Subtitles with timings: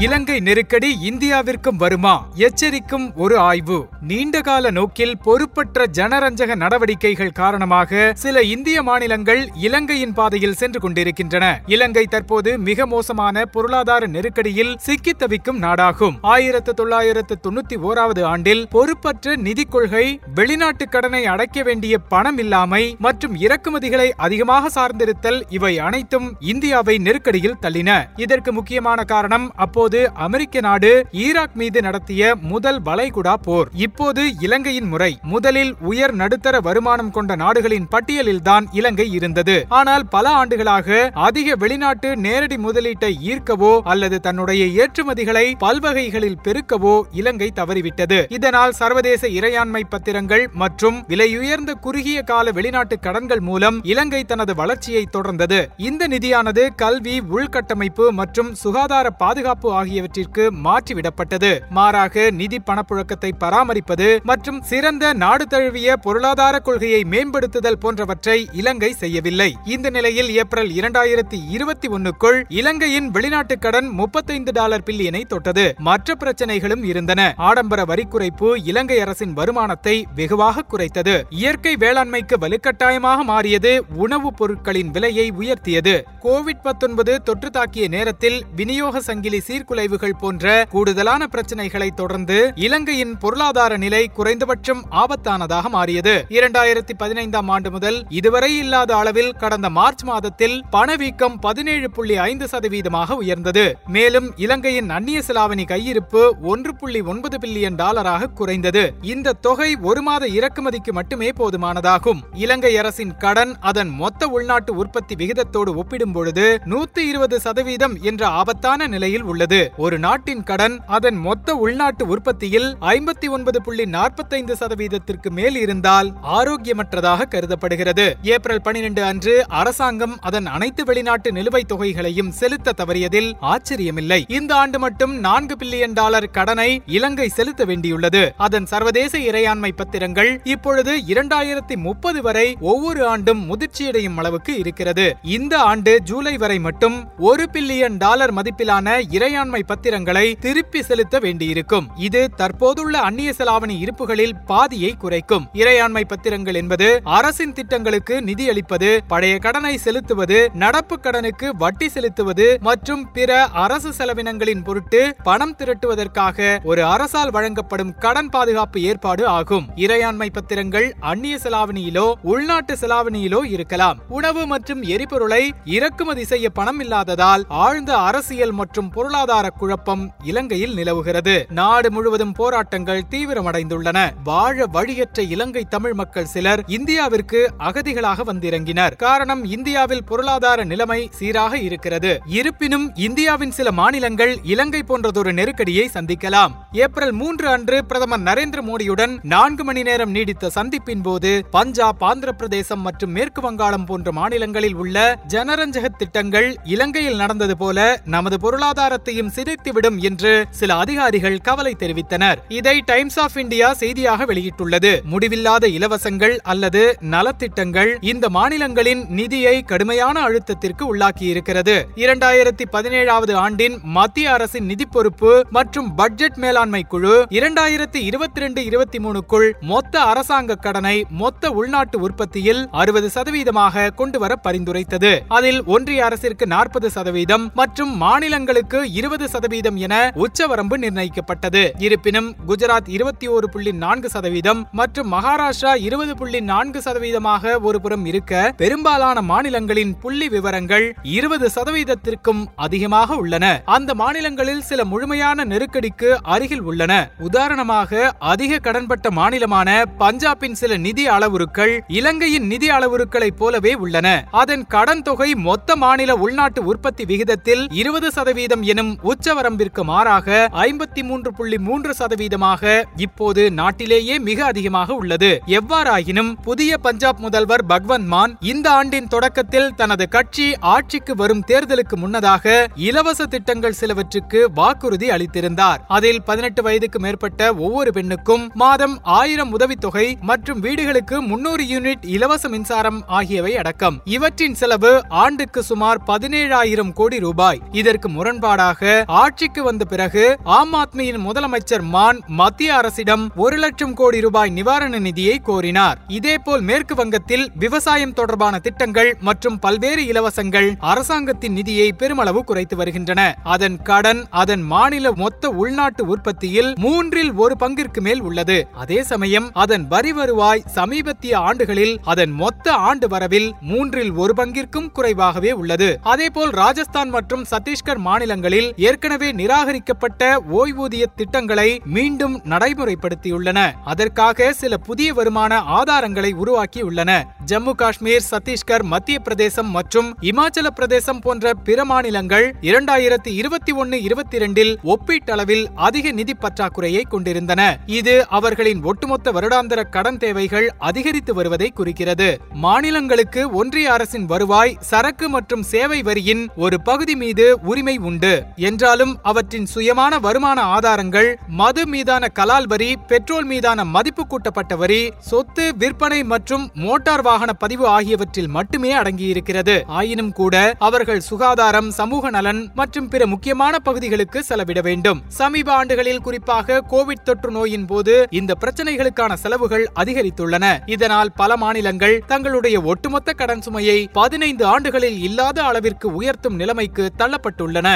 [0.00, 2.28] இலங்கை நெருக்கடி இந்தியாவிற்கும் வருமா?
[2.34, 3.88] எச்சரிக்கும் ஒரு ஆய்வு.
[4.00, 11.62] நீண்டகால நோக்கில் பொறுப்பற்ற ஜனரஞ்சக நடவடிக்கைகள் காரணமாக சில இந்திய மாநிலங்கள் இலங்கையின் பாதையில் சென்று கொண்டிருக்கின்றன.
[11.66, 16.18] இலங்கை தற்போது மிக மோசமான பொருளாதார நெருக்கடியில் சிக்கித் தவிக்கும் நாடாகும்.
[16.20, 23.36] ஆயிரத்து தொள்ளாயிரத்து தொண்ணூத்தி ஓராவது ஆண்டில் பொறுப்பற்ற நிதிக் கொள்கை வெளிநாட்டு கடனை அடைக்க வேண்டிய பணம் இல்லாமை மற்றும்
[23.36, 28.04] இறக்குமதிகளை அதிகமாக சார்ந்திருத்தல் இவை அனைத்தும் இந்தியாவை நெருக்கடியில் தள்ளின.
[28.16, 33.68] இதற்கு முக்கியமான காரணம் அப்போது அமெரிக்க நாடு ஈராக் மீது நடத்திய முதல் வளைகுடா போர்.
[33.74, 35.18] இப்போது இலங்கையின் முறை.
[35.22, 39.66] முதலில் உயர் நடுத்தர வருமானம் கொண்ட நாடுகளின் பட்டியலில்தான் இலங்கை இருந்தது.
[39.68, 48.32] ஆனால் பல ஆண்டுகளாக அதிக வெளிநாட்டு நேரடி முதலீட்டை ஈர்க்கவோ அல்லது தன்னுடைய ஏற்றுமதிகளை பல்வகைகளில் பெருக்கவோ இலங்கை தவறிவிட்டது.
[48.32, 55.66] இதனால் சர்வதேச இறையாண்மை பத்திரங்கள் மற்றும் விலையுயர்ந்த குறுகிய கால வெளிநாட்டு கடன்கள் மூலம் இலங்கை தனது வளர்ச்சியை தொடர்ந்தது.
[55.76, 61.60] இந்த நிதியானது கல்வி உள்கட்டமைப்பு மற்றும் சுகாதார பாதுகாப்பு ஆகியவற்றிற்கு மாற்றிவிடப்பட்டது.
[61.70, 69.56] மாறாக நிதி பணப்புழக்கத்தை பராமரிப்பது மற்றும் சிறந்த நாடு தழுவிய பொருளாதார கொள்கையை மேம்படுத்துதல் போன்றவற்றை இலங்கை செய்யவில்லை.
[69.64, 75.74] இந்த நிலையில் ஏப்ரல் இரண்டாயிரத்தி இருபத்தி ஒன்னுக்குள் இலங்கையின் வெளிநாட்டு கடன் முப்பத்தைந்து டாலர் பில்லியனை தொட்டது.
[75.78, 77.34] மற்ற பிரச்சனைகளும் இருந்தன.
[77.36, 81.22] ஆடம்பர வரி குறைப்பு இலங்கை அரசின் வருமானத்தை வெகுவாக குறைத்தது.
[81.30, 83.84] இயற்கை வேளாண்மைக்கு வலுக்கட்டாயமாக மாறியது.
[83.94, 86.02] உணவுப் பொருட்களின் விலையை உயர்த்தியது.
[86.22, 89.40] கோவிட் பத்தொன்பது தொற்று தாக்கிய நேரத்தில் விநியோக சங்கிலி
[89.70, 96.14] சீர்குலைவுகள் போன்ற கூடுதலான பிரச்சனைகளை தொடர்ந்து இலங்கையின் பொருளாதார நிலை குறைந்தபட்சம் ஆபத்தானதாக மாறியது.
[96.28, 103.16] இரண்டாயிரத்தி பதினைந்தாம் ஆண்டு முதல் இதுவரை இல்லாத அளவில் கடந்த மார்ச் மாதத்தில் பணவீக்கம் பதினேழு புள்ளி ஐந்து சதவீதமாக
[103.22, 103.64] உயர்ந்தது.
[103.86, 108.84] மேலும் இலங்கையின் அந்நிய செலாவணி கையிருப்பு ஒன்று புள்ளி ஒன்பது பில்லியன் டாலராக குறைந்தது.
[109.12, 112.22] இந்த தொகை ஒரு மாத இறக்குமதிக்கு மட்டுமே போதுமானதாகும்.
[112.44, 118.86] இலங்கை அரசின் கடன் அதன் மொத்த உள்நாட்டு உற்பத்தி விகிதத்தோடு ஒப்பிடும் பொழுது நூத்தி இருபது சதவீதம் என்ற ஆபத்தான
[118.86, 119.49] நிலையில் உள்ளது.
[119.76, 127.28] ஒரு நாட்டின் கடன் அதன் மொத்த உள்நாட்டு உற்பத்தியில் ஐம்பத்தி ஒன்பது புள்ளி நாற்பத்தைந்து சதவீதத்திற்கு மேல் இருந்தால் ஆரோக்கியமற்றதாக
[127.28, 128.16] கருதப்படுகிறது.
[128.22, 134.32] ஏப்ரல் பனிரெண்டு அன்று அரசாங்கம் அதன் அனைத்து வெளிநாட்டு நிலுவைத் தொகைகளையும் செலுத்த தவறியதில் ஆச்சரியமில்லை.
[134.32, 138.30] இந்த ஆண்டு மட்டும் நான்கு பில்லியன் டாலர் கடனை இலங்கை செலுத்த வேண்டியுள்ளது.
[138.36, 145.16] அதன் சர்வதேச இறையாண்மை பத்திரங்கள் இப்பொழுது இரண்டாயிரத்தி முப்பது வரை ஒவ்வொரு ஆண்டும் முதிர்ச்சியடையும் அளவுக்கு இருக்கிறது.
[145.22, 151.88] இந்த ஆண்டு ஜூலை வரை மட்டும் ஒரு பில்லியன் டாலர் மதிப்பிலான இறையாண்மை பத்திரங்களை திருப்பி செலுத்த வேண்டியிருக்கும்.
[151.96, 155.46] இது தற்போதுள்ள அந்நிய செலாவணி இருப்புகளில் பாதியை குறைக்கும்.
[155.54, 163.44] இறையாண்மை பத்திரங்கள் என்பது அரசின் திட்டங்களுக்கு நிதியளிப்பது பழைய கடனை செலுத்துவது நடப்பு கடனுக்கு வட்டி செலுத்துவது மற்றும் பிற
[163.44, 169.68] அரசு செலவினங்களின் பொருட்டு பணம் திரட்டுவதற்காக ஒரு அரசால் வழங்கப்படும் கடன் பாதுகாப்பு ஏற்பாடு ஆகும்.
[169.76, 173.98] இறையாண்மை பத்திரங்கள் அந்நிய செலாவணியிலோ உள்நாட்டு செலாவணியிலோ இருக்கலாம்.
[174.08, 181.46] உணவு மற்றும் எரிபொருளை இறக்குமதி செய்ய பணம் இல்லாததால் ஆழ்ந்த அரசியல் மற்றும் பொருளாதார குழப்பம் இலங்கையில் நிலவுகிறது.
[181.48, 184.10] நாடு முழுவதும் போராட்டங்கள் தீவிரமடைந்துள்ளன.
[184.24, 188.96] வாழ வழியற்ற இலங்கை தமிழ் மக்கள் சிலர் இந்தியாவிற்கு அகதிகளாக வந்திறங்கினர்.
[188.96, 192.20] காரணம் இந்தியாவில் பொருளாதார நிலைமை சீராக இருக்கிறது.
[192.26, 196.50] இருப்பினும் இந்தியாவின் சில மாநிலங்கள் இலங்கை போன்றதொரு நெருக்கடியை சந்திக்கலாம்.
[196.72, 202.80] ஏப்ரல் மூன்று அன்று பிரதமர் நரேந்திர மோடியுடன் நான்கு மணி நேரம் நீடித்த சந்திப்பின் போது பஞ்சாப் ஆந்திர பிரதேசம்
[202.80, 210.46] மற்றும் மேற்கு வங்காளம் போன்ற மாநிலங்களில் உள்ள ஜனரஞ்சக திட்டங்கள் இலங்கையில் நடந்தது போல நமது பொருளாதாரத்தையும் சிதைத்துவிடும் என்று
[210.50, 212.36] சில அதிகாரிகள் கவலை தெரிவித்தனர்.
[212.48, 215.02] இதை டைம்ஸ் ஆஃப் இந்தியா செய்தியாக வெளியிட்டுள்ளது.
[215.02, 221.82] முடிவில்லாத இலவசங்கள் அல்லது நலத்திட்டங்கள் இந்த மாநிலங்களின் நிதியை கடுமையான அழுத்தத்திற்கு உள்ளாக்கியிருக்கிறது.
[221.94, 228.98] இரண்டாயிரத்தி பதினேழாவது ஆண்டின் மத்திய அரசின் நிதி பொறுப்பு மற்றும் பட்ஜெட் மேலாண்மை குழு இரண்டாயிரத்தி இருபத்தி ரெண்டு இருபத்தி
[228.98, 235.18] மூணுக்குள் மொத்த அரசாங்க கடனை மொத்த உள்நாட்டு உற்பத்தியில் அறுபது சதவீதமாக கொண்டுவர பரிந்துரைத்தது.
[235.28, 241.70] அதில் ஒன்றிய அரசிற்கு நாற்பது சதவீதம் மற்றும் மாநிலங்களுக்கு இருபது சதவீதம் என உச்சவரம்பு நிர்ணயிக்கப்பட்டது.
[241.78, 248.54] இருப்பினும் குஜராத் இருபத்தி ஒரு புள்ளி நான்கு சதவீதம் மற்றும் மகாராஷ்டிரா இருபது புள்ளி நான்கு சதவீதமாக ஒருபுறம் இருக்க
[248.56, 253.62] பெரும்பாலான மாநிலங்களின் புள்ளி விவரங்கள் இருபது சதவீதத்திற்கும் அதிகமாக உள்ளன.
[253.64, 257.10] அந்த மாநிலங்களில் சில முழுமையான நெருக்கடிக்கு அருகில் உள்ளன.
[257.18, 264.24] உதாரணமாக அதிக கடன்பட்ட மாநிலமான பஞ்சாபின் சில நிதி அளவுருக்கள் இலங்கையின் நிதி அளவுருக்களைப் போலவே உள்ளன.
[264.30, 271.34] அதன் கடன் தொகை மொத்த மாநில உள்நாட்டு உற்பத்தி விகிதத்தில் இருபது சதவீதம் எனும் உச்சவரம்பிற்கு மாறாக ஐம்பத்தி மூன்று
[271.34, 275.42] புள்ளி மூன்று சதவீதமாக இப்போது நாட்டிலேயே மிக அதிகமாக உள்ளது.
[275.46, 282.68] எவ்வாறாயினும் புதிய பஞ்சாப் முதல்வர் பகவந்த் மான் இந்த ஆண்டின் தொடக்கத்தில் தனது கட்சி ஆட்சிக்கு வரும் தேர்தலுக்கு முன்னதாக
[282.74, 285.78] இலவச திட்டங்கள் சிலவற்றுக்கு வாக்குறுதி அளித்திருந்தார்.
[285.88, 293.02] அதில் பதினெட்டு வயதுக்கு மேற்பட்ட ஒவ்வொரு பெண்ணுக்கும் மாதம் ஆயிரம் உதவித்தொகை மற்றும் வீடுகளுக்கு முன்னூறு யூனிட் இலவச மின்சாரம்
[293.06, 294.00] ஆகியவை அடக்கம்.
[294.04, 297.60] இவற்றின் செலவு ஆண்டுக்கு சுமார் பதினேழாயிரம் கோடி ரூபாய்.
[297.72, 304.50] இதற்கு முரண்பாடாக ஆட்சிக்கு வந்த பிறகு ஆம் ஆத்மியின் முதலமைச்சர் மான் மத்திய அரசிடம் ஒரு லட்சம் கோடி ரூபாய்
[304.50, 305.98] நிவாரண நிதியை கோரினார்.
[306.08, 313.20] இதேபோல் மேற்கு வங்கத்தில் விவசாயம் தொடர்பான திட்டங்கள் மற்றும் பல்வேறு இலவசங்கள் அரசாங்கத்தின் நிதியை பெருமளவு குறைத்து வருகின்றன.
[313.42, 318.58] அதன் கடன் அதன் மாநில மொத்த உள்நாட்டு உற்பத்தியில் மூன்றில் ஒரு பங்கிற்கு மேல் உள்ளது.
[318.72, 325.52] அதே சமயம் அதன் வரி வருவாய் சமீபத்திய ஆண்டுகளில் அதன் மொத்த ஆண்டு வரவில் மூன்றில் ஒரு பங்கிற்கும் குறைவாகவே
[325.52, 325.98] உள்ளது.
[326.02, 330.20] அதேபோல் ராஜஸ்தான் மற்றும் சத்தீஸ்கர் மாநிலங்களில் ஏற்கனவே நிராகரிக்கப்பட்ட
[330.52, 333.58] ஓய்வூதிய திட்டங்களை மீண்டும் நடைமுறைப்படுத்தியுள்ளன.
[333.84, 337.10] அதற்காக சில புதிய வருமான ஆதாரங்களை உருவாக்கியுள்ளன.
[337.46, 344.36] ஜம்மு காஷ்மீர் சத்தீஸ்கர் மத்திய பிரதேசம் மற்றும் இமாச்சல பிரதேசம் போன்ற பிற மாநிலங்கள் இரண்டாயிரத்தி இருபத்தி ஒன்னு இருபத்தி
[344.36, 347.78] இரண்டில் ஒப்பீட்டளவில் அதிக நிதி பற்றாக்குறையை கொண்டிருந்தன.
[347.86, 352.40] இது அவர்களின் ஒட்டுமொத்த வருடாந்திர கடன் தேவைகள் அதிகரித்து வருவதை குறிக்கிறது.
[352.52, 358.42] மாநிலங்களுக்கு ஒன்றிய அரசின் வருவாய் சரக்கு மற்றும் சேவை வரியின் ஒரு பகுதி மீது உரிமை உண்டு.
[358.70, 361.30] என்றாலும் அவற்றின் சுயமான வருமான ஆதாரங்கள்
[361.60, 367.86] மது மீதான கலால் வரி பெட்ரோல் மீதான மதிப்பு கூட்டப்பட்ட வரி சொத்து விற்பனை மற்றும் மோட்டார் வாகன பதிவு
[367.96, 369.76] ஆகியவற்றில் மட்டுமே அடங்கியிருக்கிறது.
[369.98, 370.54] ஆயினும் கூட
[370.88, 375.22] அவர்கள் சுகாதாரம் சமூக நலன் மற்றும் பிற முக்கியமான பகுதிகளுக்கு செலவிட வேண்டும்.
[375.40, 380.64] சமீப ஆண்டுகளில் குறிப்பாக கோவிட் தொற்று நோயின் போது இந்த பிரச்சனைகளுக்கான செலவுகள் அதிகரித்துள்ளன.
[380.96, 387.88] இதனால் பல மாநிலங்கள் தங்களுடைய ஒட்டுமொத்த கடன் சுமையை பதினைந்து ஆண்டுகளில் இல்லாத அளவிற்கு உயர்த்தும் நிலைமைக்கு தள்ளப்பட்டுள்ளன.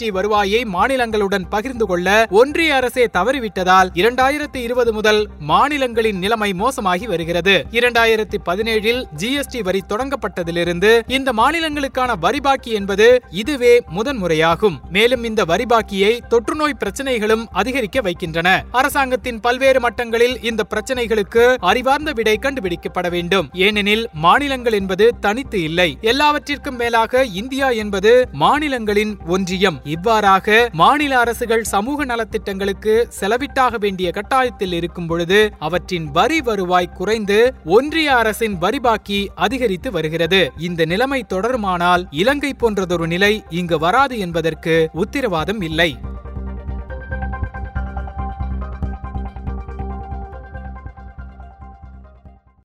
[0.00, 7.64] ஜிஎஸ்டி வருவாயை மாநிலங்களுடன் பகிர்ந்து கொள்ள ஒன்றிய அரசே தவறிவிட்டதால் இரண்டாயிரத்தி இருபது முதல் மாநிலங்களின் நிலைமை மோசமாகி வருகிறது.
[7.70, 14.76] இரண்டாயிரத்தி பதினேழில் ஜிஎஸ்டி வரி தொடங்கப்பட்டதிலிருந்து இந்த மாநிலங்களுக்கான வரி பாக்கி என்பது இதுவே முதன்முறையாகும்.
[14.90, 18.64] மேலும் இந்த வரி பாக்கியை தொற்றுநோய் பிரச்சனைகளும் அதிகரிக்க வைக்கின்றன.
[18.70, 23.50] அரசாங்கத்தின் பல்வேறு மட்டங்களில் இந்த பிரச்சனைகளுக்கு அறிவார்ந்த விடை கண்டுபிடிக்கப்பட வேண்டும்.
[23.52, 25.98] ஏனெனில் மாநிலங்கள் என்பது தனித்து இல்லை.
[26.00, 29.88] எல்லாவற்றிற்கும் மேலாக இந்தியா என்பது மாநிலங்களின் ஒன்றியம்.
[29.94, 37.38] இவ்வாறாக மாநில அரசுகள் சமூக நலத்திட்டங்களுக்கு செலவிட்டாக வேண்டிய கட்டாயத்தில் இருக்கும் பொழுது அவற்றின் வரி வருவாய் குறைந்து
[37.76, 40.42] ஒன்றிய அரசின் வரி பாக்கி அதிகரித்து வருகிறது.
[40.68, 45.90] இந்த நிலைமை தொடருமானால் இலங்கை போன்றதொரு நிலை இங்கு வராது என்பதற்கு உத்தரவாதம் இல்லை.